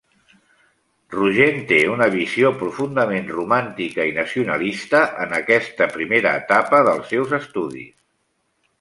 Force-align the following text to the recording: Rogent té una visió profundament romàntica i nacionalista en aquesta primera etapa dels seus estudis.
Rogent 1.15 1.59
té 1.71 1.77
una 1.97 2.07
visió 2.15 2.51
profundament 2.63 3.29
romàntica 3.37 4.09
i 4.13 4.17
nacionalista 4.17 5.05
en 5.27 5.39
aquesta 5.43 5.93
primera 5.95 6.37
etapa 6.43 6.85
dels 6.93 7.17
seus 7.17 7.41
estudis. 7.45 7.97